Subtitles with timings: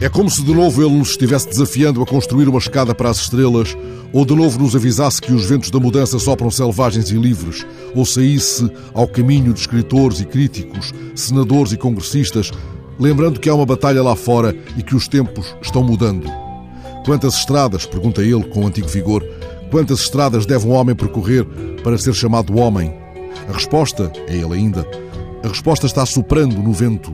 [0.00, 3.18] É como se de novo ele nos estivesse desafiando a construir uma escada para as
[3.18, 3.76] estrelas,
[4.12, 8.06] ou de novo nos avisasse que os ventos da mudança sopram selvagens e livres, ou
[8.06, 12.52] saísse ao caminho de escritores e críticos, senadores e congressistas,
[12.96, 16.30] lembrando que há uma batalha lá fora e que os tempos estão mudando.
[17.04, 19.26] Quantas estradas, pergunta ele com antigo vigor,
[19.68, 21.44] quantas estradas deve um homem percorrer
[21.82, 22.94] para ser chamado homem?
[23.48, 24.86] A resposta, é ele ainda,
[25.42, 27.12] a resposta está soprando no vento.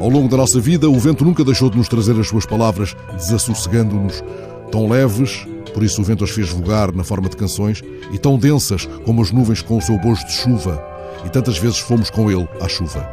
[0.00, 2.96] Ao longo da nossa vida, o vento nunca deixou de nos trazer as suas palavras,
[3.12, 4.22] desassossegando-nos,
[4.70, 8.36] tão leves, por isso o vento as fez vogar na forma de canções, e tão
[8.36, 10.84] densas como as nuvens com o seu bojo de chuva,
[11.24, 13.08] e tantas vezes fomos com ele à chuva.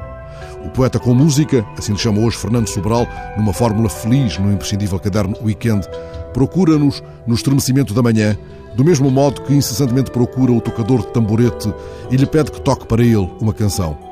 [0.65, 4.99] O poeta com música, assim lhe chama hoje Fernando Sobral, numa fórmula feliz no imprescindível
[4.99, 5.87] caderno Weekend,
[6.33, 8.37] procura-nos no estremecimento da manhã,
[8.75, 11.73] do mesmo modo que incessantemente procura o tocador de tamborete
[12.09, 14.10] e lhe pede que toque para ele uma canção.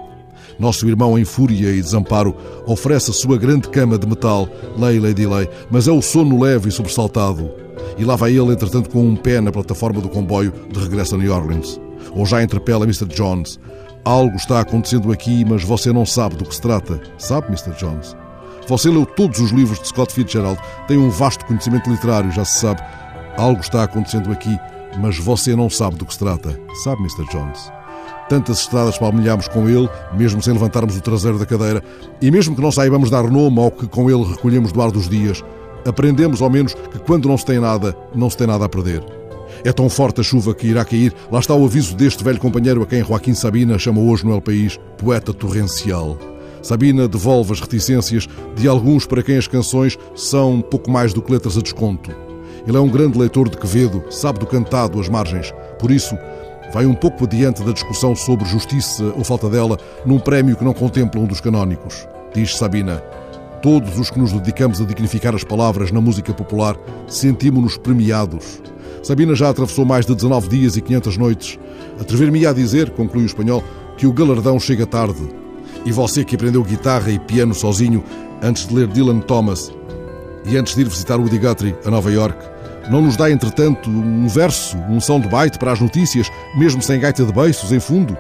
[0.58, 4.48] Nosso irmão em fúria e desamparo oferece a sua grande cama de metal,
[4.78, 7.52] lei, lady lei, mas é o sono leve e sobressaltado.
[7.98, 11.18] E lá vai ele, entretanto, com um pé na plataforma do comboio de regresso a
[11.18, 11.80] New Orleans.
[12.14, 13.06] Ou já interpela Mr.
[13.06, 13.60] Jones.
[14.06, 17.02] Algo está acontecendo aqui, mas você não sabe do que se trata.
[17.18, 17.72] Sabe, Mr.
[17.78, 18.16] Jones?
[18.68, 22.60] Você leu todos os livros de Scott Fitzgerald, tem um vasto conhecimento literário, já se
[22.60, 22.82] sabe.
[23.36, 24.58] Algo está acontecendo aqui,
[25.00, 26.60] mas você não sabe do que se trata.
[26.84, 27.26] Sabe, Mr.
[27.32, 27.79] Jones?
[28.28, 31.84] Tantas estradas palmilhámos com ele, mesmo sem levantarmos o traseiro da cadeira,
[32.22, 35.10] e mesmo que não saibamos dar nome ao que com ele recolhemos do ar dos
[35.10, 35.44] dias,
[35.86, 39.04] aprendemos ao menos que quando não se tem nada, não se tem nada a perder.
[39.64, 42.82] É tão forte a chuva que irá cair, lá está o aviso deste velho companheiro
[42.82, 46.18] a quem Joaquim Sabina chama hoje no El País poeta torrencial.
[46.62, 51.32] Sabina devolve as reticências de alguns para quem as canções são pouco mais do que
[51.32, 52.12] letras a desconto.
[52.68, 55.54] Ele é um grande leitor de Quevedo, sabe do cantado às margens.
[55.80, 56.18] Por isso,
[56.74, 60.74] vai um pouco adiante da discussão sobre justiça ou falta dela num prémio que não
[60.74, 62.08] contempla um dos canónicos.
[62.34, 63.04] Diz Sabina:
[63.62, 66.78] Todos os que nos dedicamos a dignificar as palavras na música popular
[67.08, 68.62] sentimos-nos premiados.
[69.04, 71.60] Sabina já atravessou mais de 19 dias e 500 noites.
[72.00, 73.64] Atrever-me-ia a dizer, conclui o espanhol,
[73.98, 75.30] que o galardão chega tarde.
[75.86, 78.04] E você que aprendeu guitarra e piano sozinho
[78.42, 79.72] antes de ler Dylan Thomas
[80.46, 82.38] e antes de ir visitar Woody Guthrie a Nova York,
[82.90, 87.32] não nos dá, entretanto, um verso, um soundbite para as notícias, mesmo sem gaita de
[87.32, 88.18] beiços em fundo?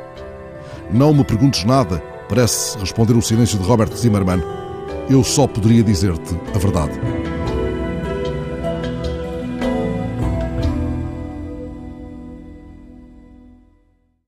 [0.91, 4.41] Não me perguntes nada, parece responder o silêncio de Robert Zimmerman.
[5.09, 6.93] Eu só poderia dizer-te a verdade.